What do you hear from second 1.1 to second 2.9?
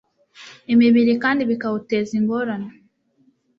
kandi bikawuteza ingorane